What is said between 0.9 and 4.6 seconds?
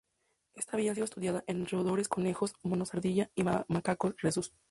ha sido estudiada en roedores, conejos, monos ardilla y macacos rhesus.